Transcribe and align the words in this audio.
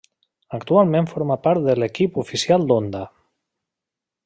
Actualment 0.57 1.09
forma 1.11 1.37
part 1.43 1.67
de 1.67 1.75
l'equip 1.83 2.17
oficial 2.23 2.67
d'Honda. 2.73 3.03